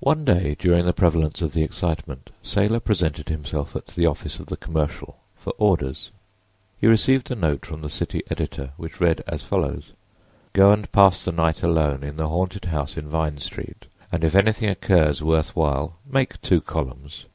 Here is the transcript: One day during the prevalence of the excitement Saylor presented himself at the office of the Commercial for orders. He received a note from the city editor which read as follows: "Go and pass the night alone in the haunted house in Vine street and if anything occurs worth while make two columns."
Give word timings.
One 0.00 0.24
day 0.24 0.56
during 0.58 0.86
the 0.86 0.94
prevalence 0.94 1.42
of 1.42 1.52
the 1.52 1.62
excitement 1.62 2.30
Saylor 2.42 2.80
presented 2.82 3.28
himself 3.28 3.76
at 3.76 3.88
the 3.88 4.06
office 4.06 4.38
of 4.40 4.46
the 4.46 4.56
Commercial 4.56 5.18
for 5.36 5.50
orders. 5.58 6.10
He 6.80 6.86
received 6.86 7.30
a 7.30 7.34
note 7.34 7.66
from 7.66 7.82
the 7.82 7.90
city 7.90 8.22
editor 8.30 8.72
which 8.78 9.02
read 9.02 9.22
as 9.26 9.42
follows: 9.42 9.92
"Go 10.54 10.72
and 10.72 10.90
pass 10.90 11.22
the 11.22 11.32
night 11.32 11.62
alone 11.62 12.02
in 12.02 12.16
the 12.16 12.30
haunted 12.30 12.64
house 12.64 12.96
in 12.96 13.06
Vine 13.06 13.36
street 13.40 13.84
and 14.10 14.24
if 14.24 14.34
anything 14.34 14.70
occurs 14.70 15.22
worth 15.22 15.54
while 15.54 15.96
make 16.10 16.40
two 16.40 16.62
columns." 16.62 17.26